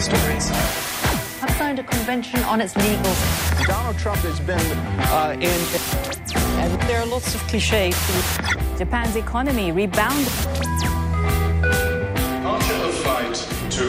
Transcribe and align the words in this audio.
the 0.00 0.16
stories. 0.16 0.48
have 1.40 1.50
signed 1.58 1.78
a 1.78 1.82
convention 1.82 2.40
on 2.44 2.60
its 2.60 2.76
legal. 2.76 3.14
Donald 3.66 3.98
Trump 3.98 4.20
has 4.24 4.40
been 4.40 4.68
uh, 5.12 5.34
in. 5.36 5.60
And 6.60 6.80
there 6.88 7.00
are 7.00 7.06
lots 7.06 7.34
of 7.34 7.40
cliches. 7.48 7.96
Japan's 8.78 9.16
economy 9.16 9.72
rebounded. 9.72 10.32
Departure 12.40 12.80
of 12.88 12.94
flight 13.02 13.36
to 13.76 13.84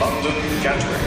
London 0.00 0.36
Gatwick. 0.62 1.02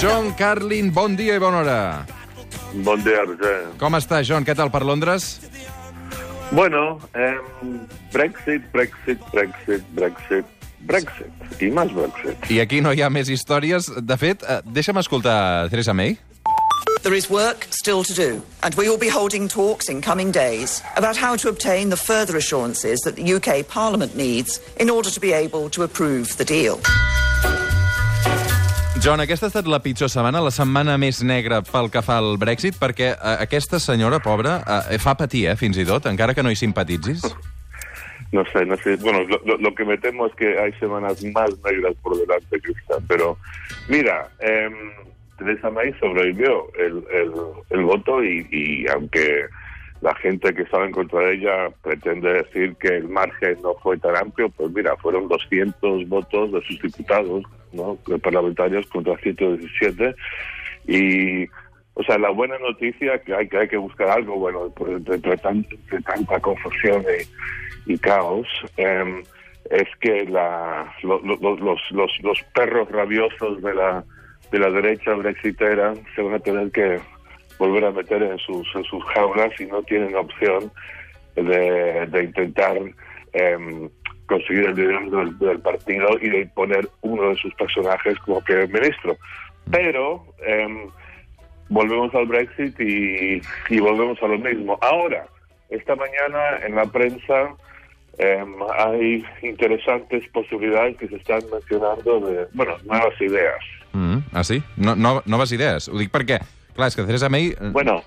John 0.00 0.32
Carlin, 0.32 0.90
bon 0.90 1.14
dia 1.14 1.36
i 1.36 1.38
bona 1.38 1.58
hora. 1.60 2.06
Bon 2.72 2.96
dia, 3.04 3.20
Roger. 3.20 3.68
Com 3.76 3.92
està, 3.98 4.22
John? 4.24 4.46
Què 4.48 4.56
tal 4.56 4.72
per 4.72 4.80
Londres? 4.80 5.36
Bueno, 6.52 6.98
eh, 7.14 7.38
Brexit, 8.12 8.62
Brexit, 8.72 9.20
Brexit, 9.32 9.82
Brexit, 9.94 10.44
Brexit 10.80 11.62
i 11.62 11.70
més 11.70 11.92
Brexit. 11.94 12.50
I 12.50 12.58
aquí 12.58 12.80
no 12.82 12.90
hi 12.90 13.04
ha 13.04 13.10
més 13.10 13.30
històries. 13.30 13.86
De 14.02 14.16
fet, 14.18 14.42
eh, 14.42 14.58
deixa'm 14.66 14.98
escoltar 14.98 15.68
Theresa 15.70 15.94
May. 15.94 16.16
There 17.02 17.14
is 17.14 17.30
work 17.30 17.66
still 17.70 18.02
to 18.04 18.12
do, 18.12 18.42
and 18.62 18.74
we 18.74 18.88
will 18.88 18.98
be 18.98 19.08
holding 19.08 19.48
talks 19.48 19.88
in 19.88 20.02
coming 20.02 20.32
days 20.32 20.82
about 20.96 21.16
how 21.16 21.36
to 21.36 21.48
obtain 21.48 21.88
the 21.88 21.96
further 21.96 22.36
assurances 22.36 23.00
that 23.04 23.14
the 23.16 23.24
UK 23.24 23.66
Parliament 23.66 24.16
needs 24.16 24.60
in 24.78 24.90
order 24.90 25.10
to 25.10 25.20
be 25.20 25.32
able 25.32 25.70
to 25.70 25.84
approve 25.84 26.36
the 26.36 26.44
deal. 26.44 26.80
John, 29.00 29.16
aquesta 29.22 29.46
ha 29.46 29.48
estat 29.48 29.68
la 29.70 29.78
pitjor 29.80 30.10
setmana, 30.12 30.42
la 30.44 30.50
setmana 30.52 30.98
més 31.00 31.22
negra 31.24 31.62
pel 31.64 31.86
que 31.88 32.02
fa 32.04 32.18
al 32.20 32.34
Brexit, 32.36 32.74
perquè 32.76 33.06
eh, 33.14 33.36
aquesta 33.46 33.78
senyora, 33.80 34.18
pobra, 34.20 34.58
eh, 34.92 34.98
fa 35.00 35.14
patir, 35.16 35.46
eh, 35.48 35.54
fins 35.56 35.78
i 35.80 35.86
tot, 35.88 36.04
encara 36.10 36.34
que 36.36 36.44
no 36.44 36.52
hi 36.52 36.58
simpatitzis. 36.60 37.24
No 38.36 38.44
sé, 38.52 38.66
no 38.68 38.76
sé. 38.84 38.98
Bueno, 39.00 39.22
lo, 39.24 39.56
lo, 39.56 39.74
que 39.74 39.86
me 39.86 39.96
temo 39.96 40.26
es 40.26 40.34
que 40.36 40.52
hay 40.60 40.74
semanas 40.74 41.24
más 41.32 41.48
negras 41.64 41.96
por 42.02 42.18
delante 42.18 42.60
que 42.60 42.72
esta. 42.72 42.98
Pero, 43.08 43.38
mira, 43.88 44.28
eh, 44.38 44.68
Teresa 45.38 45.70
May 45.70 45.94
sobrevivió 45.98 46.68
el, 46.76 47.02
el, 47.10 47.32
el 47.70 47.84
voto 47.84 48.22
y, 48.22 48.46
y 48.52 48.86
aunque 48.88 49.46
la 50.00 50.14
gente 50.14 50.54
que 50.54 50.62
estaba 50.62 50.86
en 50.86 50.92
contra 50.92 51.20
de 51.20 51.34
ella 51.34 51.68
pretende 51.82 52.32
decir 52.32 52.74
que 52.76 52.88
el 52.96 53.08
margen 53.08 53.58
no 53.62 53.74
fue 53.82 53.98
tan 53.98 54.16
amplio, 54.16 54.48
pues 54.50 54.70
mira, 54.72 54.96
fueron 54.96 55.28
200 55.28 56.08
votos 56.08 56.52
de 56.52 56.62
sus 56.62 56.80
diputados, 56.80 57.44
¿no? 57.72 57.96
parlamentarios 58.22 58.86
contra 58.86 59.16
117 59.18 60.14
y 60.86 61.44
o 61.94 62.02
sea, 62.04 62.16
la 62.18 62.30
buena 62.30 62.56
noticia 62.58 63.18
que 63.22 63.34
hay 63.34 63.48
que 63.48 63.58
hay 63.58 63.68
que 63.68 63.76
buscar 63.76 64.08
algo 64.08 64.36
bueno 64.36 64.72
pues, 64.74 64.92
entre, 64.92 65.16
entre, 65.16 65.36
tan- 65.36 65.66
entre 65.70 66.00
tanta 66.02 66.40
confusión 66.40 67.04
y, 67.86 67.98
caos 67.98 68.46
eh, 68.78 69.22
es 69.70 69.88
que 70.00 70.24
la, 70.24 70.94
lo- 71.02 71.20
los, 71.20 71.60
los, 71.90 72.10
los 72.22 72.42
perros 72.54 72.90
rabiosos 72.90 73.60
de 73.62 73.74
la 73.74 74.04
de 74.50 74.58
la 74.58 74.70
derecha 74.70 75.12
brexitera 75.14 75.94
se 76.14 76.22
van 76.22 76.34
a 76.34 76.38
tener 76.40 76.70
que 76.72 76.98
volver 77.60 77.84
a 77.84 77.92
meter 77.92 78.22
en 78.22 78.38
sus 78.38 78.66
en 78.74 78.84
sus 78.84 79.04
jaulas 79.14 79.52
y 79.60 79.66
no 79.66 79.82
tienen 79.82 80.16
opción 80.16 80.72
de, 81.36 82.06
de 82.06 82.24
intentar 82.24 82.76
em, 83.34 83.88
conseguir 84.26 84.64
el 84.64 84.74
liderazgo 84.74 85.18
del, 85.18 85.38
del 85.38 85.60
partido 85.60 86.08
y 86.20 86.30
de 86.30 86.40
imponer 86.40 86.88
uno 87.02 87.28
de 87.28 87.36
sus 87.36 87.54
personajes 87.54 88.18
como 88.20 88.40
primer 88.40 88.68
ministro. 88.70 89.16
Pero 89.70 90.24
em, 90.44 90.88
volvemos 91.68 92.14
al 92.14 92.26
Brexit 92.26 92.80
y, 92.80 93.42
y 93.68 93.78
volvemos 93.78 94.18
a 94.22 94.26
lo 94.26 94.38
mismo. 94.38 94.78
Ahora, 94.80 95.26
esta 95.68 95.94
mañana 95.94 96.64
en 96.66 96.74
la 96.74 96.86
prensa 96.86 97.54
em, 98.16 98.54
hay 98.78 99.22
interesantes 99.42 100.26
posibilidades 100.32 100.96
que 100.96 101.08
se 101.08 101.16
están 101.16 101.42
mencionando 101.52 102.20
de, 102.20 102.46
bueno, 102.54 102.76
nuevas 102.84 103.20
ideas. 103.20 103.60
Mm, 103.92 104.18
ah, 104.32 104.44
sí? 104.44 104.62
No, 104.76 104.96
no, 104.96 105.22
noves 105.26 105.52
idees. 105.52 105.88
Ho 105.88 105.98
dic 105.98 106.10
clar, 106.80 106.88
és 106.88 106.96
que 106.96 107.04
Theresa 107.04 107.28
May... 107.28 107.50
eh, 107.52 107.70
Bueno. 107.72 108.00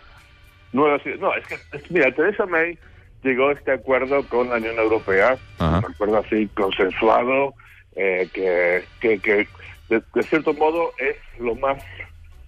No, 0.74 0.90
es 0.96 1.04
que, 1.04 1.58
mira, 1.92 2.12
Teresa 2.16 2.48
May 2.48 2.80
llegó 3.22 3.50
a 3.50 3.54
este 3.54 3.72
acuerdo 3.74 4.24
con 4.28 4.50
la 4.50 4.56
Unión 4.58 4.76
Europea, 4.80 5.38
un 5.60 5.86
acuerdo 5.86 6.18
así 6.18 6.50
consensuado, 6.56 7.54
eh, 7.96 8.28
que, 8.34 8.82
que, 9.00 9.20
que 9.20 9.48
de, 9.90 10.02
de 10.16 10.24
cierto 10.24 10.52
modo 10.56 10.92
es 10.98 11.16
lo 11.40 11.54
más 11.56 11.78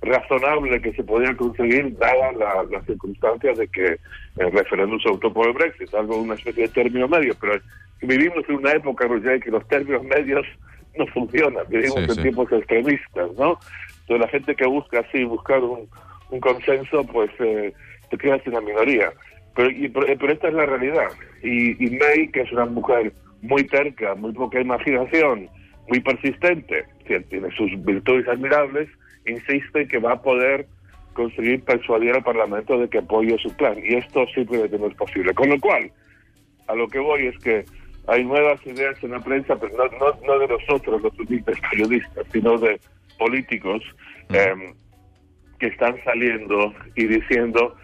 razonable 0.02 0.82
que 0.82 0.92
se 0.94 1.04
podía 1.04 1.36
conseguir 1.38 1.96
dadas 1.98 2.36
la- 2.36 2.64
las 2.72 2.86
circunstancias 2.86 3.58
de 3.58 3.68
que 3.68 3.98
el 4.38 4.52
referéndum 4.52 5.00
se 5.00 5.10
optó 5.10 5.32
por 5.32 5.48
el 5.48 5.54
Brexit, 5.54 5.94
algo 5.94 6.18
una 6.18 6.34
especie 6.36 6.64
de 6.64 6.70
término 6.70 7.08
medio, 7.08 7.34
pero 7.40 7.54
vivimos 8.02 8.44
en 8.50 8.56
una 8.56 8.72
época, 8.74 9.08
Roger, 9.08 9.40
que 9.40 9.52
los 9.52 9.68
términos 9.68 10.04
medios 10.04 10.46
no 10.98 11.06
funcionan, 11.08 11.64
vivimos 11.70 11.96
Sí, 12.00 12.04
en 12.06 12.16
sí. 12.16 12.22
tiempos 12.22 12.52
extremistas, 12.52 13.32
¿no? 13.38 13.60
Entonces 14.02 14.20
la 14.20 14.28
gente 14.30 14.56
que 14.56 14.66
busca 14.68 15.00
así, 15.00 15.24
buscar 15.24 15.60
un, 15.62 15.88
un 16.30 16.40
consenso, 16.40 17.04
pues 17.06 17.30
eh, 17.40 17.74
te 18.10 18.18
quedas 18.18 18.42
en 18.46 18.54
la 18.54 18.62
minoría. 18.62 19.12
Pero, 19.56 19.70
y- 19.72 19.90
pero, 19.90 20.06
pero 20.20 20.34
esta 20.34 20.48
es 20.50 20.54
la 20.54 20.66
realidad. 20.66 21.08
Y, 21.44 21.84
y 21.86 21.90
May, 21.98 22.28
que 22.30 22.42
es 22.42 22.52
una 22.52 22.66
mujer 22.66 23.14
muy 23.42 23.64
terca, 23.66 24.16
muy 24.16 24.34
poca 24.34 24.60
imaginación, 24.60 25.48
muy 25.88 26.00
persistente, 26.00 26.86
tiene 27.30 27.50
sus 27.56 27.72
virtudes 27.86 28.28
admirables, 28.28 28.90
insiste 29.28 29.88
que 29.88 30.00
va 30.00 30.14
a 30.14 30.22
poder 30.22 30.66
conseguir 31.14 31.64
persuadir 31.64 32.14
al 32.16 32.24
Parlamento 32.24 32.78
de 32.80 32.90
que 32.90 32.98
apoye 32.98 33.38
su 33.38 33.56
plan. 33.56 33.78
Y 33.84 33.96
esto 33.96 34.26
simplemente 34.34 34.78
no 34.78 34.88
es 34.88 34.96
posible. 34.96 35.34
Con 35.34 35.50
lo 35.50 35.60
cual, 35.60 35.92
a 36.68 36.76
lo 36.76 36.88
que 36.88 37.00
voy 37.00 37.28
es 37.28 37.38
que 37.40 37.64
hay 38.08 38.24
nuevas 38.24 38.60
ideas 38.66 39.02
en 39.04 39.12
la 39.12 39.20
prensa, 39.20 39.56
pero 39.60 39.78
no, 39.78 39.86
no, 40.00 40.20
no 40.26 40.40
de 40.40 40.48
nosotros, 40.48 41.02
los 41.02 41.14
periodistas, 41.16 42.26
sino 42.34 42.58
de 42.58 42.80
políticos 43.18 43.82
que 45.60 45.68
están 45.68 45.96
saliendo 46.04 46.74
y 46.96 47.06
diciendo, 47.06 47.76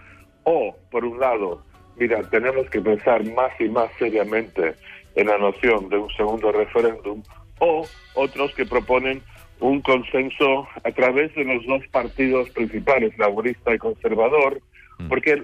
o 0.44 0.76
por 0.90 1.06
un 1.06 1.20
lado, 1.20 1.64
mira, 1.98 2.22
tenemos 2.30 2.70
que 2.70 2.82
pensar 2.82 3.24
más 3.34 3.52
y 3.60 3.70
más 3.70 3.90
seriamente 3.98 4.74
en 5.16 5.28
la 5.28 5.38
noción 5.38 5.90
de 5.90 5.98
un 5.98 6.10
segundo 6.12 6.52
referéndum, 6.52 7.22
o 7.60 7.86
otros 8.16 8.54
que 8.56 8.66
proponen 8.66 9.22
un 9.60 9.82
consenso 9.82 10.68
a 10.84 10.92
través 10.92 11.34
de 11.36 11.44
los 11.44 11.66
dos 11.68 11.86
partidos 11.92 12.50
principales, 12.50 13.16
laborista 13.18 13.74
y 13.74 13.78
conservador, 13.78 14.60
porque 15.08 15.44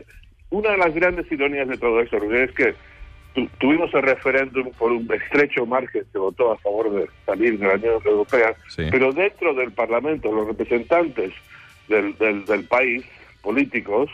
una 0.49 0.71
de 0.71 0.77
las 0.77 0.93
grandes 0.93 1.31
ironías 1.31 1.67
de 1.67 1.77
todo 1.77 1.99
esto, 2.01 2.17
es 2.17 2.51
que 2.53 2.73
tu- 3.33 3.47
tuvimos 3.59 3.93
el 3.93 4.01
referéndum 4.03 4.71
por 4.71 4.91
un 4.91 5.07
estrecho 5.13 5.65
margen, 5.65 6.03
se 6.11 6.17
votó 6.17 6.51
a 6.51 6.57
favor 6.57 6.91
de 6.91 7.07
salir 7.25 7.59
de 7.59 7.67
la 7.67 7.75
Unión 7.75 8.01
Europea, 8.05 8.55
Sí. 8.69 8.87
pero 8.89 9.11
dentro 9.11 9.53
del 9.53 9.71
Parlamento, 9.71 10.31
los 10.31 10.47
representantes 10.47 11.31
del, 11.87 12.17
del, 12.17 12.45
del 12.45 12.63
país, 12.65 13.03
políticos, 13.41 14.09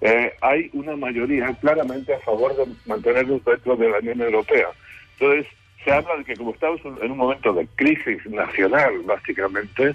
eh, 0.00 0.32
hay 0.40 0.70
una 0.72 0.96
mayoría 0.96 1.52
claramente 1.60 2.14
a 2.14 2.20
favor 2.20 2.56
de 2.56 2.64
mantenernos 2.86 3.44
dentro 3.44 3.76
de 3.76 3.90
la 3.90 3.98
Unión 3.98 4.20
Europea. 4.22 4.68
Entonces, 5.18 5.46
se 5.84 5.92
habla 5.92 6.16
de 6.16 6.24
que 6.24 6.36
como 6.36 6.52
estamos 6.52 6.80
en 7.02 7.10
un 7.10 7.18
momento 7.18 7.52
de 7.52 7.66
crisis 7.76 8.24
nacional, 8.26 9.00
básicamente, 9.04 9.92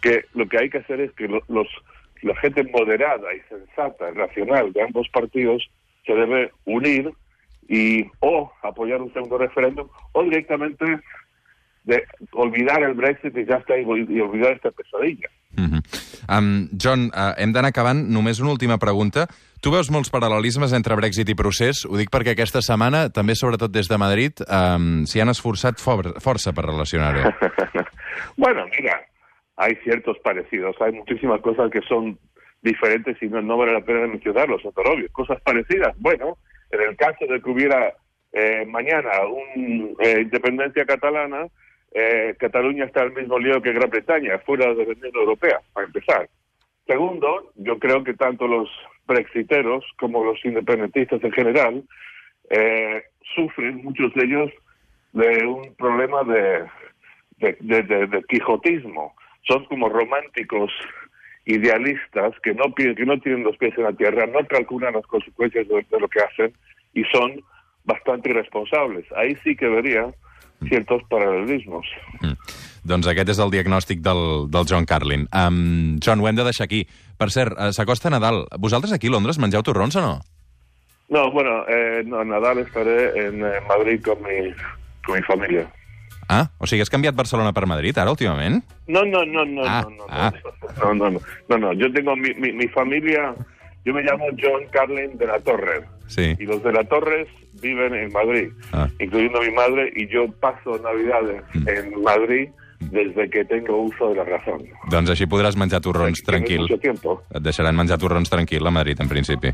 que 0.00 0.24
lo 0.34 0.46
que 0.48 0.58
hay 0.58 0.70
que 0.70 0.78
hacer 0.78 1.00
es 1.00 1.12
que 1.12 1.28
lo- 1.28 1.42
los, 1.48 1.68
la 2.22 2.34
gente 2.36 2.64
moderada 2.64 3.34
y 3.34 3.40
sensata, 3.48 4.10
racional 4.12 4.72
de 4.72 4.82
ambos 4.82 5.08
partidos 5.10 5.68
se 6.06 6.14
debe 6.14 6.50
unir 6.64 7.10
y 7.68 8.04
o 8.20 8.50
apoyar 8.62 9.00
un 9.00 9.12
segundo 9.12 9.38
referéndum 9.38 9.88
o 10.12 10.22
directamente 10.24 10.84
de 11.84 12.04
olvidar 12.32 12.82
el 12.82 12.94
Brexit 12.94 13.36
y 13.36 13.44
ya 13.44 13.56
está 13.56 13.76
y, 13.76 13.82
y 13.82 14.20
olvidar 14.20 14.52
esta 14.52 14.70
pesadilla. 14.70 15.28
Mm 15.56 15.64
-hmm. 15.64 16.38
um, 16.38 16.68
John, 16.82 17.10
uh, 17.14 17.34
hem 17.36 17.52
d'anar 17.52 17.68
acabant. 17.68 18.08
Només 18.08 18.40
una 18.40 18.50
última 18.50 18.78
pregunta. 18.78 19.26
Tu 19.60 19.70
veus 19.70 19.90
molts 19.90 20.10
paral·lelismes 20.10 20.72
entre 20.72 20.96
Brexit 20.96 21.28
i 21.28 21.34
procés? 21.34 21.84
Ho 21.84 21.96
dic 21.96 22.10
perquè 22.10 22.32
aquesta 22.32 22.62
setmana, 22.62 23.10
també 23.10 23.34
sobretot 23.34 23.70
des 23.70 23.88
de 23.88 23.98
Madrid, 23.98 24.32
um, 24.48 25.04
s'hi 25.04 25.20
han 25.20 25.28
esforçat 25.28 25.78
for 25.78 26.14
força 26.20 26.52
per 26.52 26.64
relacionar-ho. 26.64 27.22
Bueno, 28.36 28.66
mira, 28.78 29.00
hay 29.56 29.74
ciertos 29.84 30.18
parecidos, 30.18 30.76
hay 30.80 30.92
muchísimas 30.92 31.40
cosas 31.40 31.70
que 31.70 31.80
son 31.82 32.18
diferentes 32.62 33.16
y 33.22 33.26
no, 33.26 33.42
no 33.42 33.56
vale 33.56 33.72
la 33.72 33.80
pena 33.80 34.06
mencionarlos, 34.06 34.62
son 34.62 34.72
tan 34.72 34.86
obvios. 34.86 35.10
Cosas 35.12 35.40
parecidas, 35.42 35.94
bueno, 35.98 36.38
en 36.70 36.80
el 36.80 36.96
caso 36.96 37.26
de 37.26 37.40
que 37.40 37.50
hubiera 37.50 37.94
eh, 38.32 38.64
mañana 38.66 39.10
una 39.26 40.20
independencia 40.20 40.84
catalana, 40.84 41.46
eh, 41.94 42.34
Cataluña 42.38 42.84
está 42.84 43.02
al 43.02 43.12
mismo 43.12 43.38
lío 43.38 43.60
que 43.62 43.72
Gran 43.72 43.90
Bretaña, 43.90 44.38
fuera 44.38 44.74
de 44.74 44.86
la 44.86 44.92
Unión 44.92 45.14
Europea, 45.14 45.60
para 45.72 45.86
empezar. 45.86 46.28
Segundo, 46.86 47.52
yo 47.56 47.78
creo 47.78 48.02
que 48.02 48.14
tanto 48.14 48.46
los 48.46 48.68
brexiteros 49.06 49.84
como 49.98 50.24
los 50.24 50.44
independentistas 50.44 51.22
en 51.22 51.32
general 51.32 51.84
eh, 52.50 53.02
sufren, 53.34 53.84
muchos 53.84 54.12
de 54.14 54.24
ellos, 54.24 54.50
de 55.12 55.46
un 55.46 55.74
problema 55.74 56.22
de, 56.24 56.64
de, 57.38 57.56
de, 57.60 57.82
de, 57.82 58.06
de 58.06 58.22
quijotismo. 58.24 59.14
Son 59.42 59.64
como 59.66 59.88
románticos 59.88 60.72
idealistas 61.44 62.32
que 62.42 62.54
no, 62.54 62.72
que 62.74 62.94
no 63.04 63.20
tienen 63.20 63.44
los 63.44 63.56
pies 63.56 63.76
en 63.76 63.84
la 63.84 63.92
tierra, 63.92 64.26
no 64.26 64.46
calculan 64.46 64.94
las 64.94 65.06
consecuencias 65.06 65.66
de, 65.68 65.84
de 65.90 66.00
lo 66.00 66.08
que 66.08 66.20
hacen 66.20 66.52
y 66.94 67.04
son 67.04 67.40
bastante 67.84 68.30
irresponsables. 68.30 69.04
Ahí 69.16 69.36
sí 69.42 69.56
que 69.56 69.66
vería 69.66 70.12
ciertos 70.68 71.02
paralelismos. 71.10 71.86
Mm. 72.20 72.36
Doncs 72.84 73.06
aquest 73.06 73.28
és 73.30 73.38
el 73.38 73.52
diagnòstic 73.54 74.00
del, 74.02 74.50
del 74.50 74.66
John 74.68 74.86
Carlin. 74.86 75.28
Um, 75.30 75.98
John, 76.02 76.20
ho 76.20 76.28
hem 76.28 76.38
de 76.38 76.46
deixar 76.46 76.66
aquí. 76.66 76.82
Per 77.18 77.30
cert, 77.30 77.54
eh, 77.54 77.70
s'acosta 77.72 78.10
Nadal. 78.10 78.46
Vosaltres 78.58 78.92
aquí 78.92 79.06
a 79.06 79.14
Londres 79.14 79.38
mengeu 79.38 79.62
torrons 79.62 79.94
o 79.96 80.02
no? 80.02 80.16
No, 81.12 81.30
bueno, 81.30 81.62
eh, 81.68 82.02
no, 82.06 82.24
Nadal 82.24 82.58
estaré 82.58 83.26
en 83.26 83.44
eh, 83.44 83.60
Madrid 83.68 84.02
con 84.02 84.18
mi, 84.22 84.50
con 85.04 85.14
mi 85.16 85.22
familia. 85.22 85.68
Ah, 86.28 86.48
o 86.58 86.66
sigui, 86.66 86.80
has 86.80 86.90
canviat 86.90 87.14
Barcelona 87.14 87.52
per 87.52 87.66
Madrid 87.68 87.98
ara, 87.98 88.10
últimament? 88.10 88.62
No, 88.88 89.04
no, 89.04 89.24
no, 89.26 89.44
no, 89.44 89.62
Ah, 89.66 89.82
no, 89.84 89.90
no, 89.90 90.06
ah. 90.08 90.32
no, 90.80 90.94
no, 90.94 91.10
no, 91.10 91.20
no, 91.48 91.58
no, 91.58 91.72
yo 91.74 91.92
tengo 91.92 92.16
mi, 92.16 92.32
mi, 92.34 92.52
mi 92.52 92.68
familia, 92.68 93.34
yo 93.84 93.92
me 93.92 94.02
llamo 94.02 94.30
John 94.40 94.64
Carlin 94.72 95.18
de 95.18 95.26
la 95.26 95.38
Torre. 95.40 95.82
Sí. 96.12 96.36
Y 96.38 96.44
los 96.44 96.62
de 96.62 96.72
la 96.72 96.84
Torres 96.84 97.26
viven 97.62 97.94
en 97.94 98.12
Madrid, 98.12 98.50
Ah. 98.72 98.88
incluyendo 99.00 99.40
mi 99.40 99.50
madre, 99.50 99.90
y 99.96 100.06
yo 100.08 100.26
paso 100.40 100.78
Navidades 100.78 101.42
Mm. 101.54 101.68
en 101.68 102.02
Madrid 102.02 102.48
desde 102.90 103.30
que 103.30 103.44
tengo 103.44 103.76
uso 103.82 104.10
de 104.10 104.16
la 104.16 104.24
razón. 104.24 104.60
Doncs 104.90 105.10
així 105.10 105.24
podràs 105.26 105.56
menjar 105.56 105.80
torrons 105.80 106.22
Tienes 106.22 106.24
tranquil. 106.24 106.66
Et 107.34 107.42
deixaran 107.42 107.76
menjar 107.76 107.96
torrons 107.98 108.28
tranquil 108.28 108.66
a 108.66 108.70
Madrid, 108.70 108.98
en 109.00 109.08
principi. 109.08 109.52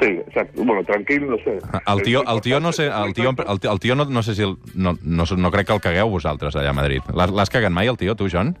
Sí, 0.00 0.06
exacto. 0.28 0.62
Bueno, 0.62 0.84
tranquilo, 0.84 1.26
no 1.26 1.38
sé. 1.38 1.58
El 1.86 2.02
tio, 2.02 2.22
el 2.28 2.40
tio 2.40 2.60
no 2.60 2.70
sé, 2.72 2.86
el 2.86 3.12
tio, 3.14 3.30
el 3.30 3.58
tio, 3.60 3.72
el 3.72 3.80
tio 3.80 3.94
no, 3.96 4.04
no 4.04 4.22
sé 4.22 4.34
si... 4.36 4.42
El, 4.42 4.56
no, 4.74 4.96
no, 5.02 5.24
no 5.36 5.50
crec 5.50 5.66
que 5.66 5.72
el 5.74 5.80
cagueu 5.80 6.08
vosaltres 6.08 6.54
allà 6.54 6.70
a 6.70 6.72
Madrid. 6.76 7.02
L'has 7.12 7.32
l'has 7.32 7.50
cagat 7.50 7.72
mai, 7.72 7.88
el 7.88 7.96
tio, 7.96 8.14
tu, 8.14 8.28
John? 8.30 8.56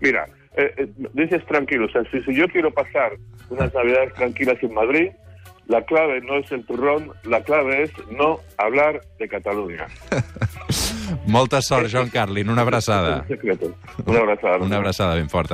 Mira, 0.00 0.24
eh, 0.56 0.72
eh, 0.78 0.88
dices 1.12 1.44
tranquilo, 1.46 1.86
o 1.86 1.90
sea, 1.90 2.02
si, 2.10 2.22
si 2.22 2.32
yo 2.34 2.48
quiero 2.48 2.70
pasar 2.72 3.12
unas 3.50 3.74
navidades 3.74 4.14
tranquilas 4.14 4.56
en 4.62 4.72
Madrid, 4.72 5.10
la 5.70 5.82
clave 5.84 6.20
no 6.20 6.36
es 6.36 6.50
el 6.50 6.66
turrón, 6.66 7.12
la 7.22 7.42
clave 7.44 7.84
es 7.84 7.92
no 8.10 8.40
hablar 8.58 9.00
de 9.20 9.28
Cataluña. 9.28 9.86
Molta 11.26 11.62
sort, 11.62 11.88
John 11.92 12.08
Carlin. 12.08 12.50
Una 12.50 12.62
abraçada. 12.62 13.24
Una 14.04 14.18
abrazada. 14.18 14.58
Una 14.58 14.76
abraçada 14.76 15.14
ben 15.14 15.28
forta. 15.28 15.48